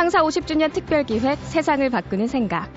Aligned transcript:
창사 0.00 0.22
50주년 0.22 0.72
특별 0.72 1.04
기획 1.04 1.38
세상을 1.40 1.90
바꾸는 1.90 2.26
생각. 2.26 2.72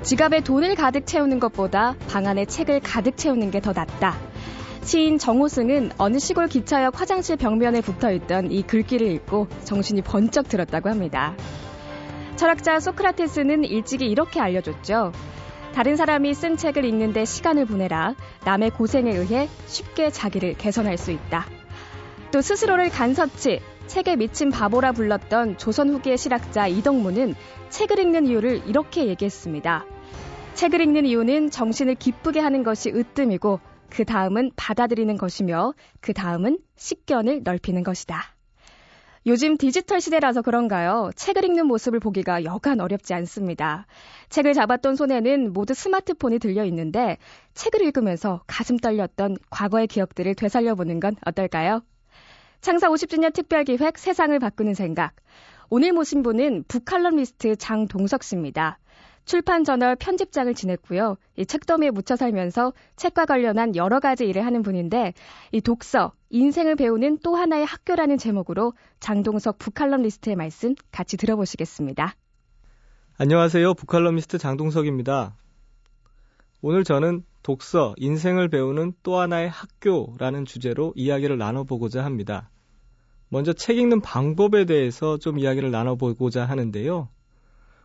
지갑에 0.00 0.40
돈을 0.40 0.74
가득 0.74 1.04
채우는 1.04 1.38
것보다 1.38 1.94
방 2.08 2.26
안에 2.26 2.46
책을 2.46 2.80
가득 2.80 3.18
채우는 3.18 3.50
게 3.50 3.60
더 3.60 3.74
낫다. 3.74 4.16
시인 4.84 5.18
정호승은 5.18 5.90
어느 5.98 6.18
시골 6.18 6.46
기차역 6.48 6.98
화장실 6.98 7.36
벽면에 7.36 7.82
붙어 7.82 8.10
있던 8.10 8.50
이 8.52 8.62
글귀를 8.62 9.06
읽고 9.08 9.48
정신이 9.64 10.00
번쩍 10.00 10.48
들었다고 10.48 10.88
합니다. 10.88 11.36
철학자 12.36 12.80
소크라테스는 12.80 13.64
일찍이 13.64 14.06
이렇게 14.06 14.40
알려줬죠. 14.40 15.12
다른 15.74 15.96
사람이 15.96 16.32
쓴 16.32 16.56
책을 16.56 16.86
읽는데 16.86 17.26
시간을 17.26 17.66
보내라. 17.66 18.14
남의 18.46 18.70
고생에 18.70 19.10
의해 19.10 19.46
쉽게 19.66 20.08
자기를 20.08 20.54
개선할 20.54 20.96
수 20.96 21.10
있다. 21.10 21.44
또 22.36 22.42
스스로를 22.42 22.90
간섭치, 22.90 23.60
책에 23.86 24.14
미친 24.16 24.50
바보라 24.50 24.92
불렀던 24.92 25.56
조선 25.56 25.88
후기의 25.88 26.18
실학자 26.18 26.66
이덕무는 26.66 27.34
책을 27.70 27.98
읽는 27.98 28.26
이유를 28.26 28.68
이렇게 28.68 29.06
얘기했습니다. 29.06 29.86
책을 30.52 30.82
읽는 30.82 31.06
이유는 31.06 31.48
정신을 31.50 31.94
기쁘게 31.94 32.40
하는 32.40 32.62
것이 32.62 32.90
으뜸이고 32.90 33.60
그 33.88 34.04
다음은 34.04 34.50
받아들이는 34.54 35.16
것이며 35.16 35.72
그 36.02 36.12
다음은 36.12 36.58
식견을 36.76 37.40
넓히는 37.42 37.82
것이다. 37.82 38.22
요즘 39.24 39.56
디지털 39.56 40.02
시대라서 40.02 40.42
그런가요? 40.42 41.12
책을 41.16 41.42
읽는 41.42 41.66
모습을 41.66 42.00
보기가 42.00 42.44
여간 42.44 42.80
어렵지 42.80 43.14
않습니다. 43.14 43.86
책을 44.28 44.52
잡았던 44.52 44.96
손에는 44.96 45.54
모두 45.54 45.72
스마트폰이 45.72 46.38
들려 46.38 46.66
있는데 46.66 47.16
책을 47.54 47.80
읽으면서 47.80 48.42
가슴 48.46 48.76
떨렸던 48.76 49.38
과거의 49.48 49.86
기억들을 49.86 50.34
되살려보는 50.34 51.00
건 51.00 51.16
어떨까요? 51.24 51.80
창사 52.60 52.88
50주년 52.88 53.32
특별기획 53.32 53.98
세상을 53.98 54.38
바꾸는 54.38 54.74
생각. 54.74 55.14
오늘 55.68 55.92
모신 55.92 56.22
분은 56.22 56.64
북칼럼리스트 56.68 57.56
장동석 57.56 58.22
씨입니다. 58.22 58.78
출판 59.24 59.64
저널 59.64 59.96
편집장을 59.96 60.54
지냈고요. 60.54 61.16
이 61.36 61.44
책더미에 61.44 61.90
묻혀 61.90 62.14
살면서 62.14 62.72
책과 62.94 63.26
관련한 63.26 63.74
여러 63.74 63.98
가지 63.98 64.24
일을 64.24 64.46
하는 64.46 64.62
분인데 64.62 65.14
이 65.50 65.60
독서, 65.60 66.12
인생을 66.30 66.76
배우는 66.76 67.18
또 67.24 67.34
하나의 67.34 67.66
학교라는 67.66 68.18
제목으로 68.18 68.72
장동석 69.00 69.58
북칼럼리스트의 69.58 70.36
말씀 70.36 70.76
같이 70.92 71.16
들어보시겠습니다. 71.16 72.14
안녕하세요. 73.18 73.74
북칼럼니스트 73.74 74.38
장동석입니다. 74.38 75.34
오늘 76.62 76.84
저는 76.84 77.24
독서, 77.46 77.94
인생을 77.98 78.48
배우는 78.48 78.94
또 79.04 79.20
하나의 79.20 79.48
학교라는 79.48 80.46
주제로 80.46 80.92
이야기를 80.96 81.38
나눠보고자 81.38 82.04
합니다. 82.04 82.50
먼저 83.28 83.52
책 83.52 83.78
읽는 83.78 84.00
방법에 84.00 84.64
대해서 84.64 85.16
좀 85.16 85.38
이야기를 85.38 85.70
나눠보고자 85.70 86.44
하는데요. 86.44 87.08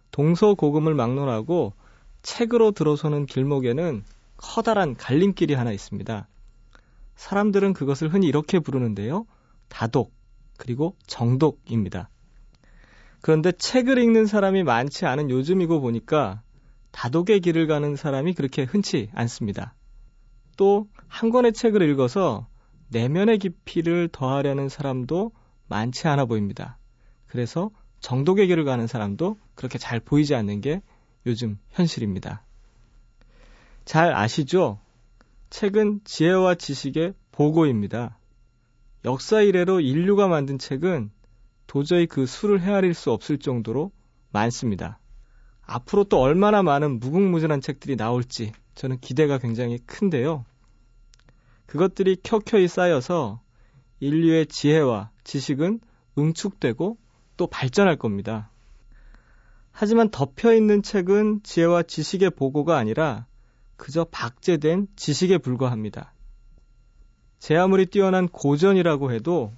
동서고금을 0.09 0.95
막론하고 0.95 1.73
책으로 2.23 2.71
들어서는 2.71 3.27
길목에는 3.27 4.03
커다란 4.35 4.95
갈림길이 4.95 5.53
하나 5.53 5.71
있습니다. 5.71 6.27
사람들은 7.15 7.73
그것을 7.73 8.11
흔히 8.11 8.25
이렇게 8.25 8.57
부르는데요. 8.57 9.27
다독, 9.69 10.11
그리고 10.57 10.95
정독입니다. 11.05 12.09
그런데 13.21 13.51
책을 13.51 13.99
읽는 13.99 14.25
사람이 14.25 14.63
많지 14.63 15.05
않은 15.05 15.29
요즘이고 15.29 15.81
보니까 15.81 16.41
다독의 16.91 17.39
길을 17.39 17.67
가는 17.67 17.95
사람이 17.95 18.33
그렇게 18.33 18.63
흔치 18.63 19.09
않습니다. 19.13 19.73
또 20.57 20.87
한 21.11 21.29
권의 21.29 21.51
책을 21.51 21.81
읽어서 21.89 22.47
내면의 22.87 23.37
깊이를 23.37 24.07
더하려는 24.11 24.69
사람도 24.69 25.33
많지 25.67 26.07
않아 26.07 26.25
보입니다. 26.25 26.77
그래서 27.27 27.69
정독의 27.99 28.47
길을 28.47 28.63
가는 28.63 28.87
사람도 28.87 29.37
그렇게 29.53 29.77
잘 29.77 29.99
보이지 29.99 30.33
않는 30.35 30.61
게 30.61 30.81
요즘 31.25 31.59
현실입니다. 31.71 32.43
잘 33.83 34.13
아시죠? 34.13 34.79
책은 35.49 36.01
지혜와 36.05 36.55
지식의 36.55 37.13
보고입니다. 37.33 38.17
역사 39.03 39.41
이래로 39.41 39.81
인류가 39.81 40.29
만든 40.29 40.57
책은 40.57 41.11
도저히 41.67 42.07
그 42.07 42.25
수를 42.25 42.61
헤아릴 42.61 42.93
수 42.93 43.11
없을 43.11 43.37
정도로 43.37 43.91
많습니다. 44.31 44.97
앞으로 45.73 46.03
또 46.03 46.19
얼마나 46.19 46.63
많은 46.63 46.99
무궁무진한 46.99 47.61
책들이 47.61 47.95
나올지 47.95 48.51
저는 48.75 48.99
기대가 48.99 49.37
굉장히 49.37 49.77
큰데요. 49.79 50.43
그것들이 51.65 52.17
켜켜이 52.21 52.67
쌓여서 52.67 53.39
인류의 54.01 54.47
지혜와 54.47 55.11
지식은 55.23 55.79
응축되고 56.17 56.97
또 57.37 57.47
발전할 57.47 57.95
겁니다. 57.95 58.51
하지만 59.71 60.09
덮여 60.09 60.53
있는 60.53 60.83
책은 60.83 61.43
지혜와 61.43 61.83
지식의 61.83 62.31
보고가 62.31 62.77
아니라 62.77 63.25
그저 63.77 64.03
박제된 64.03 64.87
지식에 64.97 65.37
불과합니다. 65.37 66.13
제 67.39 67.55
아무리 67.55 67.85
뛰어난 67.85 68.27
고전이라고 68.27 69.13
해도 69.13 69.53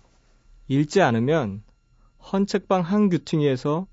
읽지 0.67 1.01
않으면 1.01 1.63
헌책방 2.31 2.81
한 2.81 3.09
규퉁이에서 3.09 3.87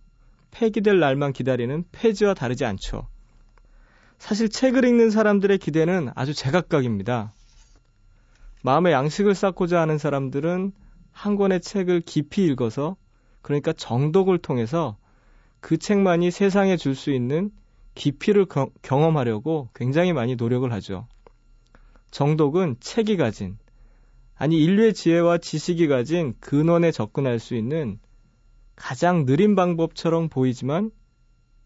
폐기될 0.50 0.98
날만 0.98 1.32
기다리는 1.32 1.84
폐지와 1.92 2.34
다르지 2.34 2.64
않죠. 2.64 3.06
사실 4.18 4.48
책을 4.48 4.84
읽는 4.84 5.10
사람들의 5.10 5.58
기대는 5.58 6.10
아주 6.14 6.34
제각각입니다. 6.34 7.32
마음의 8.62 8.92
양식을 8.92 9.34
쌓고자 9.34 9.80
하는 9.80 9.96
사람들은 9.96 10.72
한 11.12 11.36
권의 11.36 11.60
책을 11.60 12.02
깊이 12.02 12.44
읽어서 12.44 12.96
그러니까 13.42 13.72
정독을 13.72 14.38
통해서 14.38 14.96
그 15.60 15.76
책만이 15.76 16.30
세상에 16.30 16.76
줄 16.76 16.94
수 16.94 17.10
있는 17.10 17.50
깊이를 17.94 18.46
겨, 18.46 18.68
경험하려고 18.82 19.68
굉장히 19.74 20.12
많이 20.12 20.36
노력을 20.36 20.70
하죠. 20.72 21.06
정독은 22.10 22.76
책이 22.80 23.16
가진, 23.16 23.58
아니 24.36 24.58
인류의 24.58 24.94
지혜와 24.94 25.38
지식이 25.38 25.86
가진 25.88 26.34
근원에 26.40 26.92
접근할 26.92 27.38
수 27.38 27.54
있는 27.54 27.98
가장 28.80 29.26
느린 29.26 29.54
방법처럼 29.54 30.30
보이지만 30.30 30.90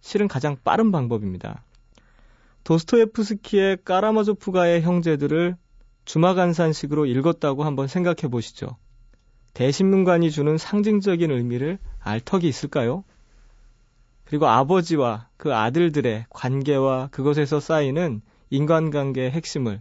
실은 0.00 0.26
가장 0.26 0.56
빠른 0.64 0.90
방법입니다. 0.90 1.64
도스토예프스키의 2.64 3.78
까라마조프가의 3.84 4.82
형제들을 4.82 5.56
주마간산식으로 6.06 7.06
읽었다고 7.06 7.62
한번 7.62 7.86
생각해 7.86 8.28
보시죠. 8.30 8.76
대신문관이 9.54 10.32
주는 10.32 10.58
상징적인 10.58 11.30
의미를 11.30 11.78
알 12.00 12.20
턱이 12.20 12.48
있을까요? 12.48 13.04
그리고 14.24 14.48
아버지와 14.48 15.28
그 15.36 15.54
아들들의 15.54 16.26
관계와 16.30 17.08
그것에서 17.12 17.60
쌓이는 17.60 18.22
인간관계의 18.50 19.30
핵심을 19.30 19.80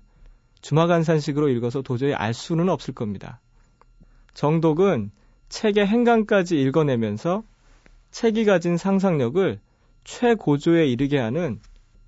주마간산식으로 0.62 1.50
읽어서 1.50 1.82
도저히 1.82 2.14
알 2.14 2.36
수는 2.36 2.70
없을 2.70 2.94
겁니다. 2.94 3.42
정독은 4.36 5.12
책의 5.54 5.86
행간까지 5.86 6.60
읽어내면서 6.60 7.44
책이 8.10 8.46
가진 8.46 8.76
상상력을 8.76 9.60
최고조에 10.04 10.88
이르게 10.88 11.20
하는 11.20 11.60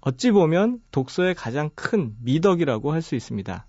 어찌 0.01 0.31
보면 0.31 0.79
독서의 0.91 1.35
가장 1.35 1.69
큰 1.75 2.15
미덕이라고 2.23 2.91
할 2.91 3.03
수 3.03 3.13
있습니다. 3.13 3.67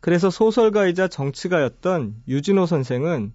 그래서 0.00 0.30
소설가이자 0.30 1.08
정치가였던 1.08 2.22
유진호 2.26 2.64
선생은 2.64 3.34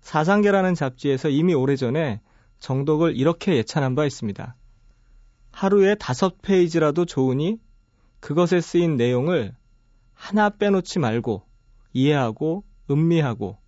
사상계라는 0.00 0.74
잡지에서 0.74 1.28
이미 1.28 1.52
오래전에 1.52 2.22
정독을 2.58 3.18
이렇게 3.18 3.54
예찬한 3.56 3.96
바 3.96 4.06
있습니다. 4.06 4.56
하루에 5.52 5.94
다섯 5.96 6.40
페이지라도 6.40 7.04
좋으니 7.04 7.60
그것에 8.20 8.62
쓰인 8.62 8.96
내용을 8.96 9.54
하나 10.14 10.48
빼놓지 10.48 11.00
말고 11.00 11.42
이해하고 11.92 12.64
음미하고 12.90 13.58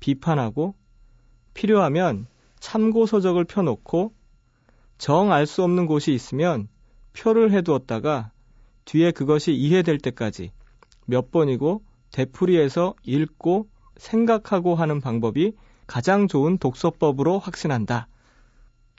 비판하고 0.00 0.74
필요하면 1.54 2.26
참고 2.60 3.06
서적을 3.06 3.44
펴놓고 3.44 4.12
정 4.98 5.30
알 5.32 5.46
수 5.46 5.62
없는 5.62 5.86
곳이 5.86 6.12
있으면 6.12 6.68
표를 7.12 7.52
해두었다가 7.52 8.32
뒤에 8.84 9.10
그것이 9.12 9.52
이해될 9.54 9.98
때까지 9.98 10.50
몇 11.06 11.30
번이고 11.30 11.82
되풀이해서 12.12 12.94
읽고 13.04 13.68
생각하고 13.96 14.74
하는 14.74 15.00
방법이 15.00 15.52
가장 15.86 16.28
좋은 16.28 16.58
독서법으로 16.58 17.38
확신한다. 17.38 18.08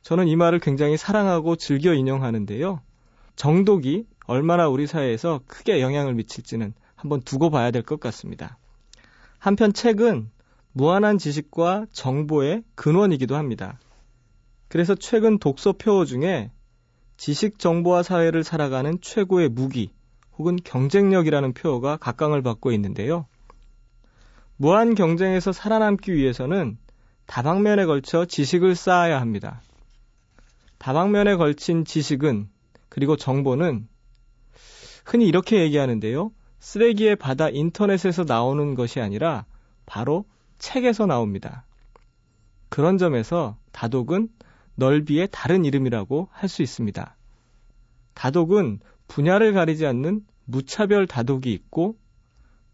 저는 0.01 0.27
이 0.27 0.35
말을 0.35 0.59
굉장히 0.59 0.97
사랑하고 0.97 1.55
즐겨 1.55 1.93
인용하는데요. 1.93 2.81
정독이 3.35 4.05
얼마나 4.25 4.67
우리 4.67 4.87
사회에서 4.87 5.41
크게 5.47 5.81
영향을 5.81 6.13
미칠지는 6.13 6.73
한번 6.95 7.21
두고 7.21 7.49
봐야 7.49 7.71
될 7.71 7.83
것 7.83 7.99
같습니다. 7.99 8.57
한편 9.37 9.73
책은 9.73 10.29
무한한 10.71 11.17
지식과 11.17 11.87
정보의 11.91 12.63
근원이기도 12.75 13.35
합니다. 13.35 13.79
그래서 14.67 14.95
최근 14.95 15.39
독서 15.39 15.73
표어 15.73 16.05
중에 16.05 16.51
지식 17.17 17.59
정보화 17.59 18.03
사회를 18.03 18.43
살아가는 18.43 18.99
최고의 19.01 19.49
무기 19.49 19.91
혹은 20.37 20.57
경쟁력이라는 20.63 21.53
표어가 21.53 21.97
각광을 21.97 22.41
받고 22.41 22.71
있는데요. 22.71 23.25
무한 24.57 24.95
경쟁에서 24.95 25.51
살아남기 25.51 26.13
위해서는 26.13 26.77
다방면에 27.25 27.85
걸쳐 27.85 28.25
지식을 28.25 28.75
쌓아야 28.75 29.19
합니다. 29.19 29.61
다방면에 30.77 31.35
걸친 31.35 31.83
지식은 31.83 32.49
그리고 32.87 33.15
정보는 33.15 33.87
흔히 35.05 35.27
이렇게 35.27 35.61
얘기하는데요. 35.61 36.31
쓰레기의 36.59 37.15
바다 37.15 37.49
인터넷에서 37.49 38.23
나오는 38.23 38.75
것이 38.75 38.99
아니라 38.99 39.45
바로 39.85 40.25
책에서 40.59 41.05
나옵니다. 41.05 41.65
그런 42.69 42.97
점에서 42.97 43.57
다독은 43.71 44.29
넓이의 44.75 45.29
다른 45.31 45.65
이름이라고 45.65 46.29
할 46.31 46.47
수 46.47 46.61
있습니다. 46.61 47.15
다독은 48.13 48.79
분야를 49.07 49.53
가리지 49.53 49.85
않는 49.85 50.25
무차별 50.45 51.07
다독이 51.07 51.51
있고 51.53 51.97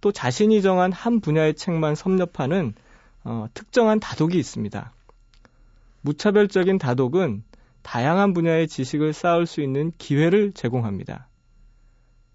또 0.02 0.12
자신이 0.12 0.62
정한 0.62 0.92
한 0.92 1.20
분야의 1.20 1.56
책만 1.56 1.96
섭렵하는 1.96 2.74
어, 3.24 3.48
특정한 3.54 4.00
다독이 4.00 4.38
있습니다. 4.38 4.94
무차별적인 6.02 6.78
다독은 6.78 7.44
다양한 7.82 8.34
분야의 8.34 8.68
지식을 8.68 9.14
쌓을 9.14 9.46
수 9.46 9.62
있는 9.62 9.92
기회를 9.98 10.52
제공합니다. 10.54 11.28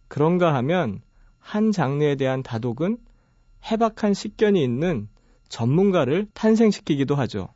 그런가 0.08 0.54
하면 0.54 1.02
한 1.38 1.70
장르에 1.70 2.16
대한 2.16 2.42
다독은 2.42 2.98
해박한 3.64 4.14
식견이 4.14 4.62
있는 4.62 5.08
전문가를 5.50 6.28
탄생시키기도 6.32 7.14
하죠. 7.16 7.48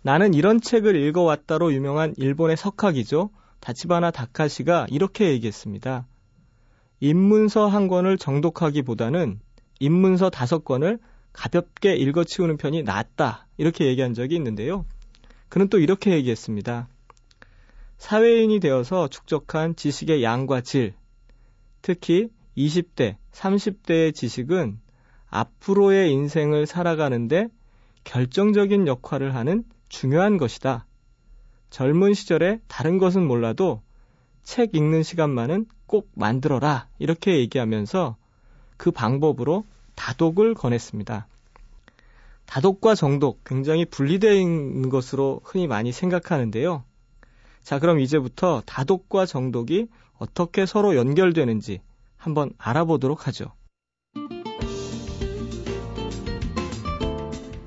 나는 0.00 0.32
이런 0.32 0.60
책을 0.60 0.96
읽어왔다로 0.96 1.74
유명한 1.74 2.14
일본의 2.16 2.56
석학이죠. 2.56 3.30
다치바나 3.60 4.12
다카시가 4.12 4.86
이렇게 4.88 5.28
얘기했습니다. 5.30 6.06
입문서 7.00 7.66
한 7.66 7.88
권을 7.88 8.16
정독하기보다는 8.16 9.40
입문서 9.80 10.30
다섯 10.30 10.64
권을 10.64 10.98
가볍게 11.32 11.94
읽어치우는 11.94 12.56
편이 12.56 12.84
낫다. 12.84 13.46
이렇게 13.58 13.86
얘기한 13.86 14.14
적이 14.14 14.36
있는데요. 14.36 14.86
그는 15.48 15.68
또 15.68 15.78
이렇게 15.78 16.12
얘기했습니다. 16.12 16.88
사회인이 17.98 18.60
되어서 18.60 19.08
축적한 19.08 19.76
지식의 19.76 20.22
양과 20.22 20.60
질, 20.62 20.94
특히 21.82 22.28
20대, 22.56 23.16
30대의 23.32 24.14
지식은 24.14 24.78
앞으로의 25.36 26.12
인생을 26.12 26.66
살아가는데 26.66 27.48
결정적인 28.04 28.86
역할을 28.86 29.34
하는 29.34 29.64
중요한 29.88 30.38
것이다. 30.38 30.86
젊은 31.70 32.14
시절에 32.14 32.60
다른 32.68 32.98
것은 32.98 33.26
몰라도 33.26 33.82
책 34.42 34.74
읽는 34.74 35.02
시간만은 35.02 35.66
꼭 35.86 36.08
만들어라. 36.14 36.88
이렇게 36.98 37.38
얘기하면서 37.38 38.16
그 38.76 38.90
방법으로 38.90 39.64
다독을 39.94 40.54
권했습니다. 40.54 41.26
다독과 42.46 42.94
정독 42.94 43.42
굉장히 43.44 43.84
있는 44.40 44.88
것으로 44.88 45.40
흔히 45.44 45.66
많이 45.66 45.92
생각하는데요. 45.92 46.84
자, 47.62 47.78
그럼 47.78 47.98
이제부터 47.98 48.62
다독과 48.64 49.26
정독이 49.26 49.88
어떻게 50.18 50.64
서로 50.64 50.96
연결되는지 50.96 51.80
한번 52.16 52.52
알아보도록 52.58 53.26
하죠. 53.26 53.55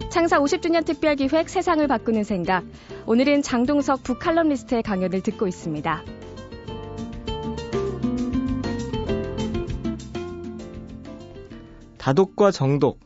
창사 0.09 0.39
50주년 0.39 0.85
특별 0.85 1.15
기획 1.15 1.49
세상을 1.49 1.87
바꾸는 1.87 2.23
생각. 2.23 2.65
오늘은 3.05 3.43
장동석 3.43 4.01
북칼럼리스트의 4.01 4.81
강연을 4.81 5.21
듣고 5.21 5.47
있습니다. 5.47 6.03
다독과 11.99 12.49
정독. 12.49 12.99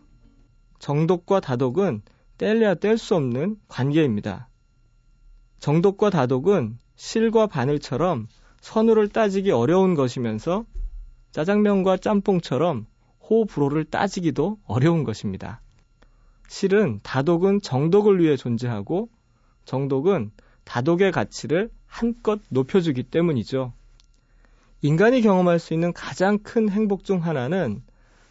정독과 0.80 1.42
다독은 1.42 2.04
뗄래야 2.38 2.76
뗄 2.76 2.98
수 2.98 3.16
없는 3.16 3.58
관계입니다. 3.68 4.48
정독과 5.60 6.10
다독은 6.10 6.78
실과 6.96 7.48
바늘처럼 7.48 8.28
선우를 8.62 9.10
따지기 9.10 9.52
어려운 9.52 9.96
것이면서 9.96 10.64
짜장면과 11.32 11.98
짬뽕처럼 11.98 12.86
호불호를 13.30 13.84
따지기도 13.86 14.58
어려운 14.66 15.04
것입니다. 15.04 15.63
실은 16.48 17.00
다독은 17.04 17.62
정독을 17.62 18.20
위해 18.20 18.36
존재하고 18.36 19.10
정독은 19.66 20.32
다독의 20.64 21.12
가치를 21.12 21.70
한껏 21.86 22.40
높여주기 22.50 23.04
때문이죠. 23.04 23.74
인간이 24.82 25.22
경험할 25.22 25.60
수 25.60 25.74
있는 25.74 25.94
가장 25.94 26.40
큰 26.40 26.70
행복 26.70 27.06
중 27.06 27.24
하나는 27.24 27.82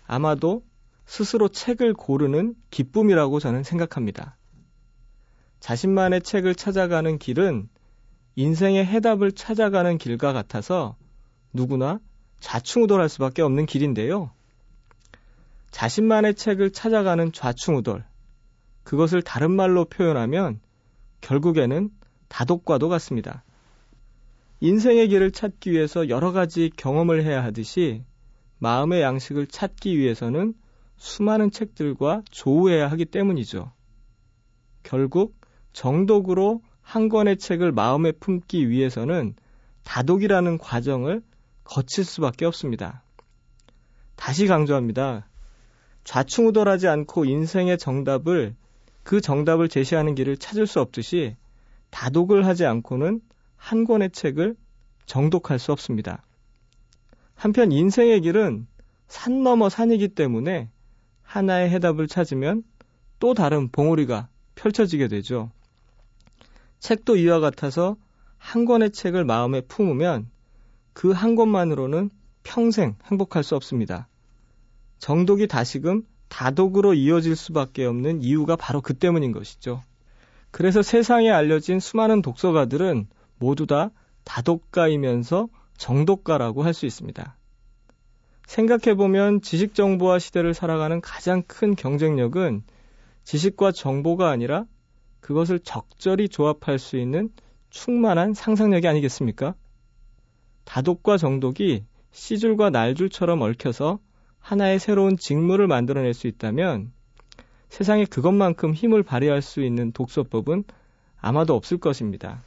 아마도 0.07 0.63
스스로 1.07 1.49
책을 1.49 1.95
고르는 1.95 2.55
기쁨이라고 2.71 3.41
저는 3.41 3.63
생각합니다. 3.63 4.37
자신만의 5.61 6.23
책을 6.23 6.55
찾아가는 6.55 7.19
길은 7.19 7.69
인생의 8.35 8.85
해답을 8.85 9.33
찾아가는 9.33 9.97
길과 9.99 10.33
같아서 10.33 10.97
누구나 11.53 12.01
좌충우돌할 12.41 13.09
수밖에 13.09 13.43
없는 13.43 13.67
길인데요. 13.67 14.33
자신만의 15.73 16.37
책을 16.37 16.71
찾아가는 16.71 17.33
좌충우돌. 17.33 18.05
그것을 18.85 19.23
다른 19.23 19.51
말로 19.51 19.85
표현하면 19.87 20.61
결국에는 21.21 21.91
다독과도 22.29 22.89
같습니다. 22.89 23.43
인생의 24.61 25.09
길을 25.09 25.33
찾기 25.33 25.73
위해서 25.73 26.09
여러 26.09 26.31
가지 26.31 26.71
경험을 26.77 27.25
해야 27.25 27.43
하듯이 27.43 28.05
마음의 28.59 29.03
양식을 29.03 29.49
찾기 29.49 29.99
위해서는 29.99 30.55
수많은 30.97 31.51
책들과 31.51 32.23
조우해야 32.31 32.89
하기 32.93 33.07
때문이죠. 33.07 33.73
결국 34.85 35.35
정독으로 35.73 36.63
한 36.81 37.09
권의 37.09 37.39
책을 37.39 37.73
마음에 37.73 38.13
품기 38.13 38.69
위해서는 38.69 39.35
다독이라는 39.85 40.59
과정을 40.59 41.23
거칠 41.65 42.05
수밖에 42.05 42.45
없습니다. 42.45 43.03
다시 44.15 44.47
강조합니다. 44.47 45.27
좌충우돌하지 46.05 46.89
않고 46.89 47.25
인생의 47.25 47.79
정답을 47.79 48.55
그 49.03 49.21
정답을 49.21 49.69
제시하는 49.69 50.15
길을 50.15 50.37
찾을 50.37 50.67
수 50.67 50.81
없듯이 50.81 51.37
다독을 51.91 52.47
하지 52.47 52.65
않고는 52.67 53.21
한 53.57 53.85
권의 53.85 54.11
책을 54.11 54.57
정독할 55.07 55.59
수 55.59 55.73
없습니다. 55.73 56.23
한편 57.35 57.73
인생의 57.73 58.21
길은 58.23 58.67
산 59.09 59.43
넘어 59.43 59.69
산이기 59.69 60.09
때문에 60.09 60.71
하나의 61.23 61.71
해답을 61.71 62.09
찾으면 62.09 62.63
또 63.19 63.35
다른 63.35 63.69
봉우리가 63.69 64.29
펼쳐지게 64.55 65.09
되죠. 65.09 65.51
책도 66.79 67.17
이와 67.17 67.41
같아서 67.41 67.97
한 68.39 68.65
권의 68.65 68.91
책을 68.91 69.25
마음에 69.25 69.61
품으면 69.61 70.29
그 70.93 71.13
한 71.13 71.37
권만으로는 71.37 72.11
평생 72.43 72.97
행복할 73.07 73.45
수 73.45 73.57
없습니다. 73.57 74.09
정독이 75.03 75.49
다시금 75.49 76.05
다독으로 76.29 76.95
이어질 76.95 77.35
수밖에 77.35 77.85
없는 77.85 78.23
이유가 78.23 78.55
바로 78.55 78.81
그 78.81 78.95
때문인 78.95 79.33
것이죠. 79.33 79.83
그래서 80.53 80.81
세상에 80.81 81.29
알려진 81.29 81.81
수많은 81.81 82.23
독서가들은 82.23 83.09
모두 83.41 83.67
다 83.67 83.91
다독가이면서 84.23 85.49
정독가라고 85.77 86.63
할 86.63 86.73
수 86.73 86.87
있습니다. 86.87 87.37
생각해보면 88.47 89.43
지식 89.43 89.75
정보화 89.75 90.21
시대를 90.21 90.55
살아가는 90.55 91.01
가장 91.01 91.43
큰 91.49 91.75
경쟁력은 91.75 92.63
지식과 93.25 93.73
정보가 93.73 94.31
아니라 94.31 94.67
그것을 95.19 95.59
적절히 95.59 96.29
조합할 96.29 96.79
수 96.79 96.97
있는 96.97 97.31
충만한 97.71 98.35
상상력이 98.35 98.87
아니겠습니까? 98.87 99.57
다독과 100.63 101.17
정독이 101.17 101.87
씨줄과 102.13 102.71
날줄처럼 102.71 103.43
얽혀서 103.43 103.99
하나의 104.43 104.79
새로운 104.79 105.17
직무를 105.17 105.67
만들어낼 105.67 106.13
수 106.13 106.27
있다면 106.27 106.93
세상에 107.71 108.05
그것만큼 108.05 108.75
힘을 108.75 109.03
발휘할 109.03 109.41
수 109.41 109.63
있는 109.63 109.93
독서법은 109.93 110.65
아마도 111.19 111.55
없을 111.55 111.79
것입니다. 111.79 112.43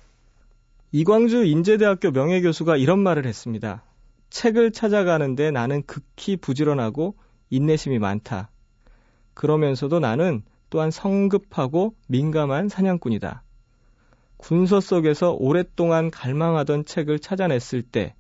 이광주 0.91 1.45
인제대학교 1.45 2.11
명예교수가 2.11 2.77
이런 2.77 2.99
말을 2.99 3.25
했습니다. 3.25 3.83
책을 4.29 4.71
찾아가는데 4.71 5.51
나는 5.51 5.81
극히 5.83 6.37
부지런하고 6.37 7.15
인내심이 7.49 7.97
많다. 7.99 8.51
그러면서도 9.33 9.99
나는 9.99 10.43
또한 10.69 10.91
성급하고 10.91 11.95
민감한 12.07 12.69
사냥꾼이다. 12.69 13.43
군서 14.37 14.81
속에서 14.81 15.31
오랫동안 15.31 16.11
갈망하던 16.11 16.85
책을 16.85 17.19
찾아냈을 17.19 17.81
때 17.81 18.13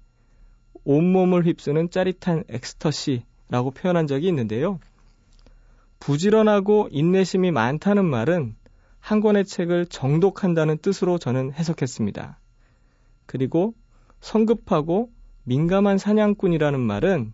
온몸을 0.85 1.45
휩쓰는 1.45 1.89
짜릿한 1.89 2.45
엑스터시 2.47 3.25
라고 3.49 3.71
표현한 3.71 4.07
적이 4.07 4.27
있는데요. 4.27 4.79
부지런하고 5.99 6.89
인내심이 6.91 7.51
많다는 7.51 8.05
말은 8.05 8.55
한 8.99 9.21
권의 9.21 9.45
책을 9.45 9.85
정독한다는 9.85 10.79
뜻으로 10.79 11.17
저는 11.17 11.53
해석했습니다. 11.53 12.39
그리고 13.25 13.73
성급하고 14.19 15.11
민감한 15.43 15.97
사냥꾼이라는 15.97 16.79
말은 16.79 17.33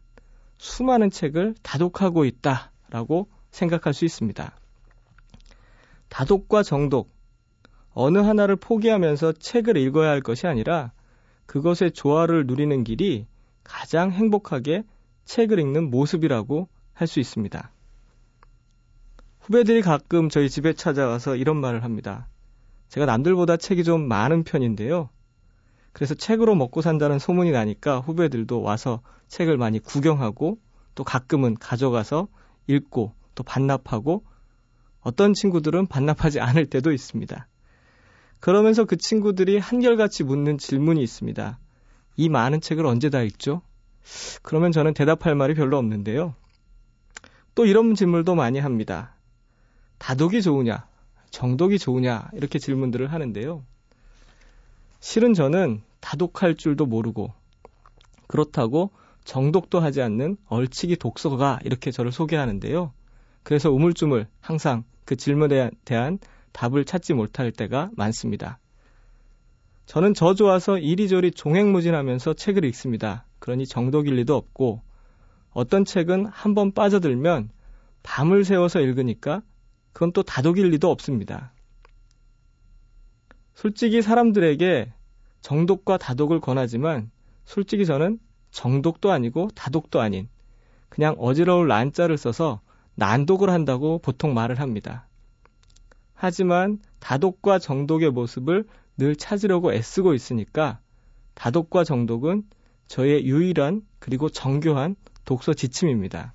수많은 0.57 1.09
책을 1.09 1.55
다독하고 1.63 2.25
있다 2.25 2.71
라고 2.89 3.29
생각할 3.51 3.93
수 3.93 4.05
있습니다. 4.05 4.53
다독과 6.09 6.63
정독, 6.63 7.09
어느 7.93 8.17
하나를 8.17 8.57
포기하면서 8.57 9.33
책을 9.33 9.77
읽어야 9.77 10.09
할 10.09 10.21
것이 10.21 10.47
아니라 10.47 10.91
그것의 11.45 11.91
조화를 11.93 12.47
누리는 12.47 12.83
길이 12.83 13.25
가장 13.63 14.11
행복하게 14.11 14.83
책을 15.25 15.59
읽는 15.59 15.89
모습이라고 15.89 16.67
할 16.93 17.07
수 17.07 17.19
있습니다. 17.19 17.71
후배들이 19.39 19.81
가끔 19.81 20.29
저희 20.29 20.49
집에 20.49 20.73
찾아와서 20.73 21.35
이런 21.35 21.57
말을 21.57 21.83
합니다. 21.83 22.27
제가 22.89 23.05
남들보다 23.05 23.57
책이 23.57 23.83
좀 23.83 24.07
많은 24.07 24.43
편인데요. 24.43 25.09
그래서 25.93 26.13
책으로 26.13 26.55
먹고 26.55 26.81
산다는 26.81 27.19
소문이 27.19 27.51
나니까 27.51 27.99
후배들도 27.99 28.61
와서 28.61 29.01
책을 29.27 29.57
많이 29.57 29.79
구경하고 29.79 30.59
또 30.93 31.03
가끔은 31.03 31.55
가져가서 31.55 32.27
읽고 32.67 33.13
또 33.33 33.43
반납하고 33.43 34.23
어떤 35.01 35.33
친구들은 35.33 35.87
반납하지 35.87 36.39
않을 36.39 36.67
때도 36.67 36.91
있습니다. 36.91 37.47
그러면서 38.39 38.85
그 38.85 38.95
친구들이 38.95 39.57
한결같이 39.57 40.23
묻는 40.23 40.57
질문이 40.57 41.01
있습니다. 41.01 41.59
이 42.17 42.29
많은 42.29 42.61
책을 42.61 42.85
언제 42.85 43.09
다 43.09 43.21
읽죠? 43.21 43.61
그러면 44.41 44.71
저는 44.71 44.93
대답할 44.93 45.35
말이 45.35 45.53
별로 45.53 45.77
없는데요. 45.77 46.35
또 47.55 47.65
이런 47.65 47.95
질문도 47.95 48.35
많이 48.35 48.59
합니다. 48.59 49.15
다독이 49.97 50.41
좋으냐? 50.41 50.87
정독이 51.29 51.79
좋으냐? 51.79 52.29
이렇게 52.33 52.59
질문들을 52.59 53.11
하는데요. 53.11 53.63
실은 54.99 55.33
저는 55.33 55.81
다독할 55.99 56.55
줄도 56.55 56.85
모르고 56.85 57.33
그렇다고 58.27 58.91
정독도 59.23 59.79
하지 59.79 60.01
않는 60.01 60.37
얼치기 60.47 60.95
독서가 60.95 61.59
이렇게 61.63 61.91
저를 61.91 62.11
소개하는데요. 62.11 62.93
그래서 63.43 63.71
우물쭈물 63.71 64.27
항상 64.39 64.83
그 65.05 65.15
질문에 65.15 65.71
대한 65.85 66.19
답을 66.51 66.85
찾지 66.85 67.13
못할 67.13 67.51
때가 67.51 67.89
많습니다. 67.95 68.59
저는 69.85 70.13
저 70.13 70.33
좋아서 70.33 70.77
이리저리 70.77 71.31
종횡무진하면서 71.31 72.33
책을 72.35 72.65
읽습니다. 72.65 73.25
그러니 73.41 73.65
정독일 73.67 74.15
리도 74.15 74.35
없고 74.35 74.81
어떤 75.49 75.83
책은 75.83 76.27
한 76.27 76.53
번 76.55 76.71
빠져들면 76.71 77.49
밤을 78.03 78.45
새워서 78.45 78.79
읽으니까 78.79 79.41
그건 79.93 80.13
또 80.13 80.23
다독일 80.23 80.69
리도 80.69 80.89
없습니다. 80.89 81.51
솔직히 83.55 84.01
사람들에게 84.01 84.93
정독과 85.41 85.97
다독을 85.97 86.39
권하지만 86.39 87.11
솔직히 87.45 87.85
저는 87.85 88.19
정독도 88.51 89.11
아니고 89.11 89.49
다독도 89.55 89.99
아닌 89.99 90.29
그냥 90.89 91.15
어지러울 91.17 91.67
난자를 91.67 92.17
써서 92.17 92.61
난독을 92.95 93.49
한다고 93.49 93.97
보통 93.99 94.33
말을 94.33 94.59
합니다. 94.59 95.07
하지만 96.13 96.79
다독과 96.99 97.57
정독의 97.57 98.11
모습을 98.11 98.65
늘 98.97 99.15
찾으려고 99.15 99.73
애쓰고 99.73 100.13
있으니까 100.13 100.79
다독과 101.33 101.83
정독은 101.83 102.43
저의 102.91 103.25
유일한 103.25 103.83
그리고 103.99 104.27
정교한 104.27 104.97
독서 105.23 105.53
지침입니다. 105.53 106.33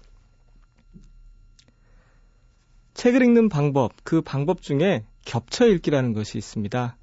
책을 2.95 3.21
읽는 3.21 3.51
방법, 3.51 3.93
그 4.05 4.23
방법 4.23 4.63
중에 4.63 5.05
겹쳐 5.27 5.67
읽기라는 5.67 6.15
것이 6.15 6.39
있습니다. 6.39 6.97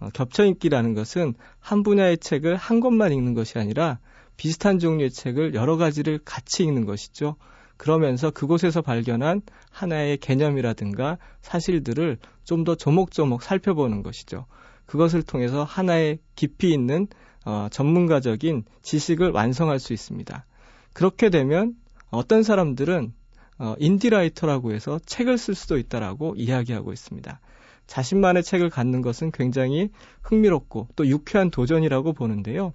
어, 0.00 0.08
겹쳐 0.12 0.44
읽기라는 0.44 0.94
것은 0.94 1.34
한 1.60 1.84
분야의 1.84 2.18
책을 2.18 2.56
한 2.56 2.80
권만 2.80 3.12
읽는 3.12 3.34
것이 3.34 3.56
아니라 3.56 4.00
비슷한 4.36 4.80
종류의 4.80 5.12
책을 5.12 5.54
여러 5.54 5.76
가지를 5.76 6.18
같이 6.24 6.64
읽는 6.64 6.84
것이죠. 6.84 7.36
그러면서 7.76 8.32
그곳에서 8.32 8.82
발견한 8.82 9.42
하나의 9.70 10.16
개념이라든가 10.16 11.18
사실들을 11.40 12.18
좀 12.42 12.64
더 12.64 12.74
조목조목 12.74 13.44
살펴보는 13.44 14.02
것이죠. 14.02 14.46
그것을 14.86 15.22
통해서 15.22 15.62
하나의 15.62 16.18
깊이 16.34 16.72
있는 16.72 17.06
어, 17.44 17.68
전문가적인 17.70 18.64
지식을 18.82 19.30
완성할 19.30 19.78
수 19.78 19.92
있습니다. 19.92 20.44
그렇게 20.92 21.30
되면 21.30 21.74
어떤 22.10 22.42
사람들은 22.42 23.12
어, 23.58 23.74
indie 23.78 24.09
writer라고 24.09 24.72
해서 24.72 24.98
책을 25.06 25.38
쓸 25.38 25.54
수도 25.54 25.78
있다라고 25.78 26.34
이야기하고 26.36 26.92
있습니다. 26.92 27.40
자신만의 27.86 28.42
책을 28.42 28.70
갖는 28.70 29.02
것은 29.02 29.30
굉장히 29.32 29.90
흥미롭고 30.22 30.88
또 30.96 31.06
유쾌한 31.06 31.50
도전이라고 31.50 32.12
보는데요. 32.12 32.72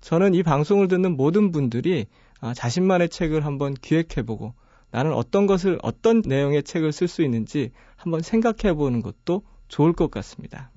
저는 0.00 0.34
이 0.34 0.42
방송을 0.42 0.88
듣는 0.88 1.16
모든 1.16 1.52
분들이 1.52 2.06
아, 2.40 2.52
자신만의 2.54 3.08
책을 3.08 3.46
한번 3.46 3.74
기획해보고 3.74 4.52
나는 4.90 5.12
어떤 5.14 5.46
것을 5.46 5.78
어떤 5.82 6.22
내용의 6.24 6.64
책을 6.64 6.92
쓸 6.92 7.08
수 7.08 7.22
있는지 7.22 7.70
한번 7.96 8.20
생각해보는 8.20 9.00
것도 9.00 9.42
좋을 9.68 9.92
것 9.92 10.10
같습니다. 10.10 10.70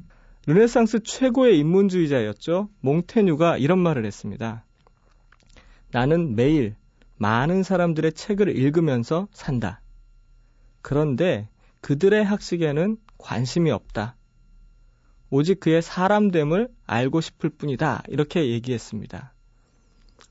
르네상스 0.47 1.01
최고의 1.03 1.57
인문주의자였죠. 1.59 2.69
몽테뉴가 2.81 3.57
이런 3.57 3.79
말을 3.79 4.05
했습니다. 4.05 4.63
나는 5.91 6.35
매일 6.35 6.75
많은 7.17 7.63
사람들의 7.63 8.13
책을 8.13 8.55
읽으면서 8.55 9.27
산다. 9.31 9.81
그런데 10.81 11.49
그들의 11.81 12.23
학식에는 12.23 12.97
관심이 13.17 13.71
없다. 13.71 14.15
오직 15.31 15.59
그의 15.59 15.81
사람됨을 15.81 16.69
알고 16.85 17.21
싶을 17.21 17.49
뿐이다. 17.49 18.03
이렇게 18.07 18.49
얘기했습니다. 18.49 19.33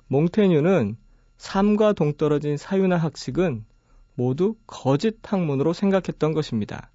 몽테뉴는 0.06 0.96
삶과 1.38 1.94
동떨어진 1.94 2.56
사유나 2.56 2.96
학식은 2.96 3.64
모두 4.14 4.54
거짓 4.68 5.16
학문으로 5.22 5.72
생각했던 5.72 6.32
것입니다. 6.32 6.90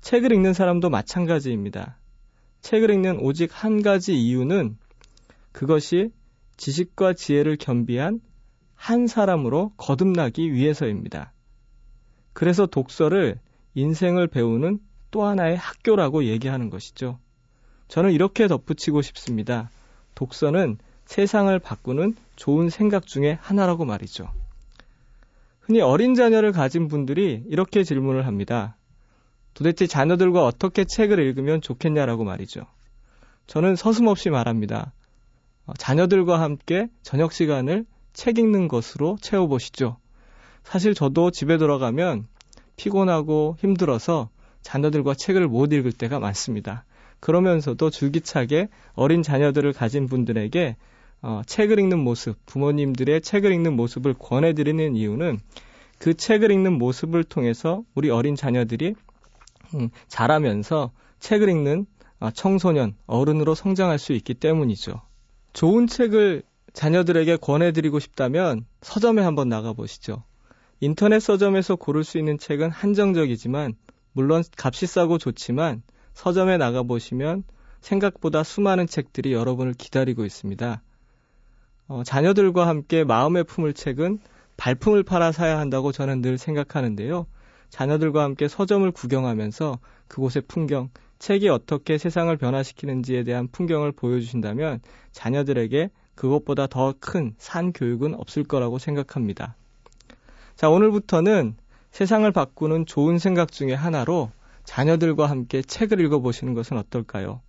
책을 0.00 0.32
읽는 0.32 0.52
사람도 0.52 0.90
마찬가지입니다. 0.90 1.98
책을 2.60 2.90
읽는 2.90 3.20
오직 3.20 3.50
한 3.52 3.82
가지 3.82 4.14
이유는 4.14 4.76
그것이 5.52 6.10
지식과 6.56 7.14
지혜를 7.14 7.56
겸비한 7.56 8.20
한 8.74 9.06
사람으로 9.06 9.72
거듭나기 9.76 10.52
위해서입니다. 10.52 11.32
그래서 12.32 12.66
독서를 12.66 13.40
인생을 13.74 14.28
배우는 14.28 14.80
또 15.10 15.24
하나의 15.24 15.56
학교라고 15.56 16.24
얘기하는 16.24 16.70
것이죠. 16.70 17.18
저는 17.88 18.12
이렇게 18.12 18.46
덧붙이고 18.46 19.02
싶습니다. 19.02 19.70
독서는 20.14 20.78
세상을 21.06 21.58
바꾸는 21.58 22.14
좋은 22.36 22.70
생각 22.70 23.06
중에 23.06 23.38
하나라고 23.40 23.84
말이죠. 23.84 24.30
흔히 25.60 25.80
어린 25.80 26.14
자녀를 26.14 26.52
가진 26.52 26.88
분들이 26.88 27.44
이렇게 27.46 27.84
질문을 27.84 28.26
합니다. 28.26 28.77
도대체 29.54 29.86
자녀들과 29.86 30.44
어떻게 30.44 30.84
책을 30.84 31.18
읽으면 31.18 31.60
좋겠냐라고 31.60 32.24
말이죠. 32.24 32.66
저는 33.46 33.76
서슴없이 33.76 34.30
말합니다. 34.30 34.92
어, 35.66 35.72
자녀들과 35.78 36.40
함께 36.40 36.88
저녁 37.02 37.32
시간을 37.32 37.84
책 38.12 38.38
읽는 38.38 38.68
것으로 38.68 39.16
채워보시죠. 39.20 39.96
사실 40.64 40.94
저도 40.94 41.30
집에 41.30 41.56
돌아가면 41.56 42.26
피곤하고 42.76 43.56
힘들어서 43.58 44.28
자녀들과 44.62 45.14
책을 45.14 45.48
못 45.48 45.72
읽을 45.72 45.92
때가 45.92 46.18
많습니다. 46.18 46.84
그러면서도 47.20 47.90
줄기차게 47.90 48.68
어린 48.94 49.22
자녀들을 49.22 49.72
가진 49.72 50.06
분들에게 50.06 50.76
어, 51.20 51.42
책을 51.46 51.80
읽는 51.80 51.98
모습, 51.98 52.36
부모님들의 52.46 53.22
책을 53.22 53.52
읽는 53.52 53.74
모습을 53.74 54.14
권해드리는 54.14 54.94
이유는 54.94 55.40
그 55.98 56.14
책을 56.14 56.52
읽는 56.52 56.78
모습을 56.78 57.24
통해서 57.24 57.82
우리 57.94 58.08
어린 58.10 58.36
자녀들이 58.36 58.88
음, 58.88 58.94
자라면서 60.08 60.92
책을 61.20 61.48
읽는 61.48 61.86
어, 62.20 62.30
청소년, 62.30 62.96
어른으로 63.06 63.54
성장할 63.54 63.98
수 63.98 64.12
있기 64.12 64.34
때문이죠. 64.34 65.00
좋은 65.52 65.86
책을 65.86 66.42
자녀들에게 66.72 67.36
권해드리고 67.36 67.98
싶다면 68.00 68.66
서점에 68.82 69.22
한번 69.22 69.48
나가보시죠. 69.48 70.24
인터넷 70.80 71.20
서점에서 71.20 71.76
고를 71.76 72.04
수 72.04 72.18
있는 72.18 72.38
책은 72.38 72.70
한정적이지만 72.70 73.74
물론 74.12 74.42
값이 74.56 74.86
싸고 74.86 75.18
좋지만 75.18 75.82
서점에 76.14 76.56
나가보시면 76.56 77.44
생각보다 77.80 78.42
수많은 78.42 78.86
책들이 78.86 79.32
여러분을 79.32 79.74
기다리고 79.74 80.24
있습니다. 80.24 80.82
어, 81.88 82.02
자녀들과 82.04 82.66
함께 82.66 83.04
마음에 83.04 83.42
품을 83.42 83.74
책은 83.74 84.18
발품을 84.56 85.04
팔아 85.04 85.32
사야 85.32 85.58
한다고 85.58 85.92
저는 85.92 86.20
늘 86.20 86.36
생각하는데요. 86.36 87.26
자녀들과 87.70 88.22
함께 88.22 88.48
서점을 88.48 88.90
구경하면서 88.92 89.78
그곳의 90.08 90.42
풍경, 90.48 90.90
책이 91.18 91.48
어떻게 91.48 91.98
세상을 91.98 92.34
변화시키는지에 92.36 93.24
대한 93.24 93.48
풍경을 93.48 93.92
보여주신다면 93.92 94.80
자녀들에게 95.12 95.90
그것보다 96.14 96.66
더 96.66 96.94
큰 97.00 97.34
산 97.38 97.72
교육은 97.72 98.14
없을 98.14 98.44
거라고 98.44 98.78
생각합니다. 98.78 99.54
자, 100.56 100.68
오늘부터는 100.68 101.56
세상을 101.92 102.30
바꾸는 102.32 102.86
좋은 102.86 103.18
생각 103.18 103.52
중의 103.52 103.76
하나로 103.76 104.30
자녀들과 104.64 105.26
함께 105.30 105.62
책을 105.62 106.00
읽어보시는 106.00 106.54
것은 106.54 106.76
어떨까요? 106.76 107.40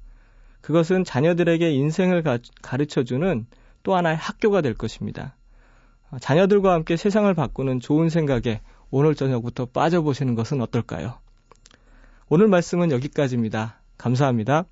그것은 0.62 1.04
자녀들에게 1.04 1.72
인생을 1.72 2.24
가, 2.24 2.38
가르쳐주는 2.62 3.48
또 3.84 3.96
하나의 3.96 4.18
학교가 4.18 4.62
될 4.62 4.74
것입니다. 4.74 5.36
자녀들과 6.22 6.74
함께 6.74 6.98
세상을 6.98 7.32
바꾸는 7.34 7.80
좋은 7.80 8.10
생각에 8.10 8.62
오늘 8.91 9.15
저녁부터 9.15 9.65
빠져보시는 9.67 10.36
것은 10.36 10.62
어떨까요? 10.62 11.19
오늘 12.27 12.48
말씀은 12.48 12.91
여기까지입니다. 12.91 13.79
감사합니다. 13.98 14.65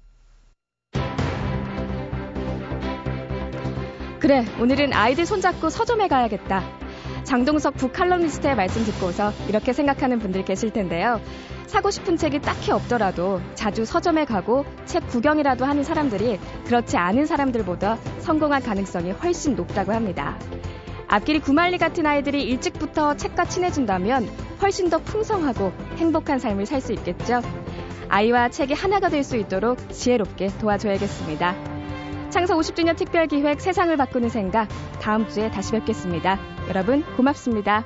그래, 4.19 4.45
오늘은 4.59 4.93
아이들 4.93 5.25
손잡고 5.25 5.69
서점에 5.69 6.07
가야겠다. 6.07 6.63
장동석 7.23 7.75
북칼럼니스트의 7.75 8.55
말씀 8.55 8.83
듣고서 8.85 9.31
이렇게 9.47 9.73
생각하는 9.73 10.17
분들 10.19 10.45
계실 10.45 10.71
텐데요. 10.71 11.21
사고 11.67 11.91
싶은 11.91 12.15
책이 12.15 12.39
딱히 12.39 12.71
없더라도 12.71 13.41
자주 13.53 13.85
서점에 13.85 14.25
가고 14.25 14.65
책 14.85 15.05
구경이라도 15.07 15.65
하는 15.65 15.83
사람들이 15.83 16.39
그렇지 16.65 16.97
않은 16.97 17.25
사람들보다 17.25 17.97
성공할 18.19 18.61
가능성이 18.61 19.11
훨씬 19.11 19.55
높다고 19.55 19.93
합니다. 19.93 20.39
앞길이 21.07 21.39
구말리 21.39 21.77
같은 21.77 22.05
아이들이 22.05 22.43
일찍부터 22.43 23.15
책과 23.15 23.45
친해진다면 23.45 24.27
훨씬 24.61 24.89
더 24.89 24.99
풍성하고 24.99 25.71
행복한 25.97 26.39
삶을 26.39 26.65
살 26.65 26.81
수 26.81 26.93
있겠죠. 26.93 27.41
아이와 28.09 28.49
책이 28.49 28.73
하나가 28.73 29.09
될 29.09 29.23
수 29.23 29.35
있도록 29.37 29.91
지혜롭게 29.91 30.47
도와줘야겠습니다. 30.59 31.55
창사 32.29 32.55
50주년 32.55 32.95
특별기획 32.97 33.61
세상을 33.61 33.95
바꾸는 33.95 34.29
생각 34.29 34.67
다음 35.01 35.27
주에 35.27 35.49
다시 35.49 35.71
뵙겠습니다. 35.71 36.39
여러분 36.69 37.03
고맙습니다. 37.15 37.85